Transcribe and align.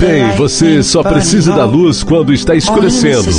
Bem, 0.00 0.34
você 0.34 0.82
só 0.82 1.02
precisa 1.02 1.52
da 1.52 1.66
luz 1.66 2.02
quando 2.02 2.32
está 2.32 2.54
escurecendo. 2.54 3.30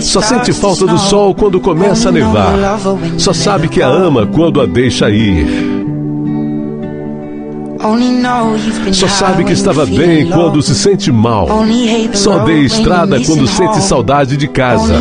Só 0.00 0.22
sente 0.22 0.50
falta 0.52 0.86
do 0.86 0.96
sol 0.98 1.34
quando 1.34 1.60
começa 1.60 2.08
a 2.08 2.12
nevar. 2.12 2.78
Só 3.18 3.34
sabe 3.34 3.68
que 3.68 3.82
a 3.82 3.88
ama 3.88 4.26
quando 4.26 4.60
a 4.62 4.66
deixa 4.66 5.10
ir. 5.10 5.46
Só 8.92 9.06
sabe 9.08 9.44
que 9.44 9.52
estava 9.52 9.84
bem 9.84 10.26
quando 10.30 10.62
se 10.62 10.74
sente 10.74 11.12
mal. 11.12 11.46
Só 12.14 12.38
dê 12.38 12.60
estrada 12.60 13.20
quando 13.20 13.46
sente 13.46 13.82
saudade 13.82 14.36
de 14.36 14.48
casa. 14.48 14.94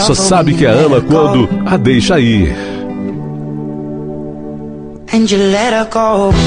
Só 0.00 0.14
sabe 0.14 0.54
que 0.54 0.64
a 0.64 0.72
ama 0.72 1.00
quando 1.00 1.48
a 1.66 1.76
deixa 1.76 2.20
ir. 2.20 2.54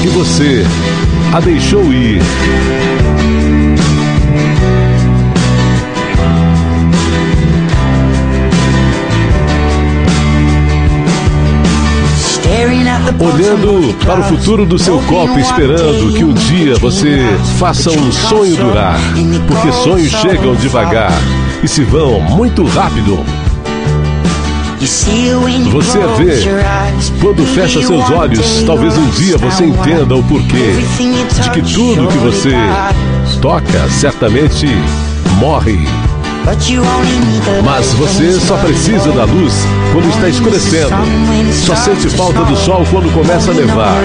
E 0.02 0.08
você 0.08 0.64
a 1.34 1.40
deixou 1.40 1.84
ir. 1.92 2.22
Olhando 13.20 13.94
para 14.04 14.20
o 14.20 14.24
futuro 14.24 14.64
do 14.64 14.78
seu 14.78 14.98
copo, 15.02 15.38
esperando 15.38 16.12
que 16.12 16.24
um 16.24 16.32
dia 16.32 16.76
você 16.76 17.24
faça 17.58 17.90
um 17.90 18.10
sonho 18.10 18.56
durar, 18.56 18.98
porque 19.46 19.72
sonhos 19.72 20.10
chegam 20.10 20.54
devagar 20.54 21.12
e 21.62 21.68
se 21.68 21.82
vão 21.84 22.20
muito 22.20 22.64
rápido. 22.64 23.24
Você 25.70 25.98
vê, 26.18 26.42
quando 27.20 27.46
fecha 27.46 27.80
seus 27.80 28.10
olhos, 28.10 28.62
talvez 28.66 28.96
um 28.96 29.08
dia 29.10 29.38
você 29.38 29.64
entenda 29.64 30.14
o 30.14 30.22
porquê 30.22 30.74
de 31.42 31.50
que 31.50 31.62
tudo 31.74 32.08
que 32.08 32.18
você 32.18 32.52
toca 33.40 33.88
certamente 33.88 34.66
morre. 35.38 35.78
Mas 37.64 37.92
você 37.94 38.32
só 38.38 38.56
precisa 38.58 39.10
da 39.12 39.24
luz 39.24 39.54
quando 39.92 40.08
está 40.10 40.28
escurecendo. 40.28 40.94
Só 41.52 41.74
sente 41.74 42.08
falta 42.10 42.44
do 42.44 42.56
sol 42.56 42.84
quando 42.90 43.12
começa 43.12 43.50
a 43.50 43.54
nevar. 43.54 44.02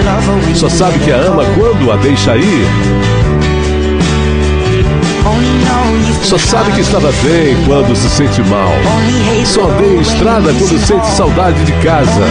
Só 0.54 0.68
sabe 0.68 0.98
que 1.00 1.12
a 1.12 1.16
ama 1.16 1.44
quando 1.56 1.92
a 1.92 1.96
deixa 1.96 2.36
ir. 2.36 2.66
Só 6.22 6.38
sabe 6.38 6.72
que 6.72 6.80
estava 6.80 7.12
bem 7.22 7.56
quando 7.66 7.94
se 7.94 8.08
sente 8.08 8.42
mal. 8.44 8.72
Só 9.44 9.66
vê 9.66 10.00
estrada 10.00 10.52
quando 10.52 10.78
sente 10.78 11.06
saudade 11.08 11.62
de 11.64 11.72
casa. 11.84 12.22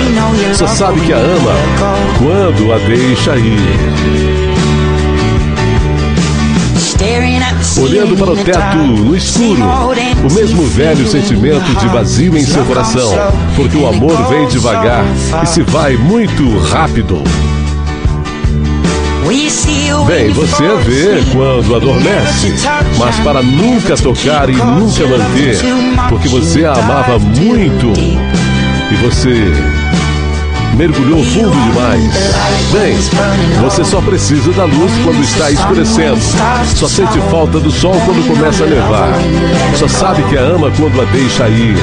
Só 0.55 0.67
sabe 0.67 1.01
que 1.01 1.13
a 1.13 1.17
ama 1.17 1.53
quando 2.17 2.73
a 2.73 2.77
deixa 2.77 3.35
ir. 3.35 4.48
Olhando 7.81 8.17
para 8.17 8.31
o 8.31 8.35
teto 8.35 8.77
no 8.77 9.15
escuro, 9.15 9.61
o 9.63 10.33
mesmo 10.33 10.63
velho 10.67 11.09
sentimento 11.09 11.73
de 11.79 11.87
vazio 11.87 12.37
em 12.37 12.45
seu 12.45 12.65
coração, 12.65 13.11
porque 13.55 13.77
o 13.77 13.87
amor 13.87 14.15
vem 14.29 14.47
devagar 14.47 15.05
e 15.41 15.45
se 15.45 15.61
vai 15.61 15.95
muito 15.95 16.57
rápido. 16.59 17.23
Bem, 20.05 20.31
você 20.31 20.63
vê 20.85 21.23
quando 21.31 21.75
adormece, 21.75 22.53
mas 22.97 23.15
para 23.19 23.41
nunca 23.41 23.95
tocar 23.95 24.49
e 24.49 24.53
nunca 24.53 25.07
manter, 25.07 25.57
porque 26.09 26.27
você 26.27 26.65
a 26.65 26.73
amava 26.73 27.19
muito 27.19 27.93
e 28.91 28.95
você 28.95 29.53
mergulhou 30.79 31.21
fundo 31.25 31.51
demais. 31.51 32.01
Bem, 32.71 32.95
você 33.61 33.83
só 33.83 33.99
precisa 33.99 34.49
da 34.53 34.63
luz 34.63 34.89
quando 35.03 35.21
está 35.21 35.51
escurecendo. 35.51 36.21
Só 36.73 36.87
sente 36.87 37.19
falta 37.29 37.59
do 37.59 37.69
sol 37.69 38.01
quando 38.05 38.25
começa 38.25 38.63
a 38.63 38.67
nevar. 38.67 39.09
Só 39.75 39.89
sabe 39.89 40.23
que 40.23 40.37
a 40.37 40.41
ama 40.41 40.71
quando 40.71 41.01
a 41.01 41.05
deixa 41.11 41.49
ir. 41.49 41.75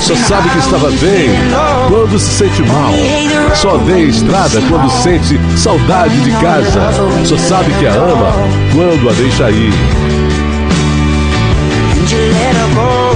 Só 0.00 0.14
sabe 0.14 0.48
que 0.50 0.58
estava 0.58 0.90
bem 0.92 1.28
quando 1.88 2.16
se 2.20 2.30
sente 2.38 2.62
mal. 2.62 2.92
Só 3.56 3.76
vê 3.78 4.02
estrada 4.02 4.62
quando 4.68 4.88
sente 4.90 5.40
saudade 5.56 6.16
de 6.20 6.30
casa. 6.36 6.92
Só 7.24 7.36
sabe 7.36 7.72
que 7.80 7.86
a 7.88 7.94
ama 7.94 8.32
quando 8.72 9.10
a 9.10 9.12
deixa 9.12 9.50
ir. 9.50 9.72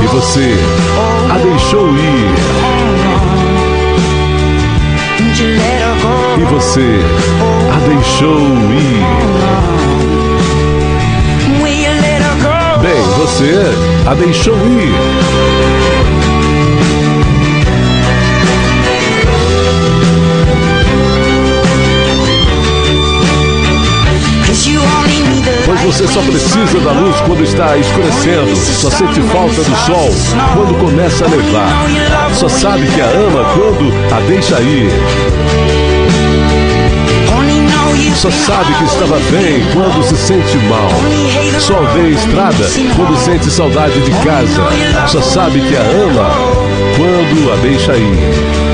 E 0.02 0.06
você 0.06 0.54
a 1.30 1.38
deixou 1.38 1.88
ir. 1.96 2.63
Você 6.54 7.00
a 7.72 7.78
deixou 7.88 8.38
ir. 8.38 9.02
Bem, 12.80 13.02
você 13.18 13.52
a 14.08 14.14
deixou 14.14 14.54
ir. 14.54 14.94
Pois 25.66 25.80
você 25.80 26.06
só 26.06 26.20
precisa 26.20 26.78
da 26.80 26.92
luz 26.92 27.16
quando 27.26 27.42
está 27.42 27.76
escurecendo. 27.76 28.54
Só 28.54 28.90
sente 28.90 29.20
falta 29.22 29.62
do 29.62 29.76
sol 29.76 30.10
quando 30.54 30.78
começa 30.78 31.24
a 31.24 31.28
nevar. 31.28 32.32
Só 32.34 32.48
sabe 32.48 32.86
que 32.86 33.00
a 33.00 33.06
ama 33.06 33.44
quando 33.54 33.92
a 34.14 34.20
deixa 34.28 34.60
ir. 34.60 35.83
Só 38.16 38.30
sabe 38.30 38.72
que 38.74 38.84
estava 38.84 39.18
bem 39.30 39.62
quando 39.72 40.02
se 40.04 40.16
sente 40.16 40.56
mal. 40.68 40.90
Só 41.60 41.80
vê 41.92 42.10
estrada 42.10 42.64
quando 42.96 43.16
sente 43.18 43.50
saudade 43.50 44.00
de 44.00 44.10
casa. 44.24 45.08
Só 45.08 45.20
sabe 45.20 45.60
que 45.60 45.76
a 45.76 45.82
ama 45.82 46.30
quando 46.96 47.52
a 47.52 47.56
deixa 47.56 47.96
ir. 47.96 48.64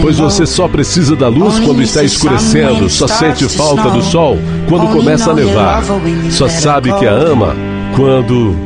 Pois 0.00 0.18
você 0.18 0.44
só 0.46 0.68
precisa 0.68 1.14
da 1.14 1.28
luz 1.28 1.60
quando 1.60 1.80
está 1.82 2.02
escurecendo, 2.02 2.90
só 2.90 3.06
sente 3.06 3.48
falta 3.48 3.90
do 3.90 4.02
sol 4.02 4.36
quando 4.68 4.92
começa 4.92 5.30
a 5.30 5.34
nevar. 5.34 5.82
Só 6.30 6.48
sabe 6.48 6.92
que 6.94 7.06
a 7.06 7.12
ama 7.12 7.54
quando. 7.94 8.56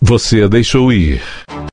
Você 0.00 0.42
a 0.42 0.48
deixou 0.48 0.92
ir. 0.92 1.20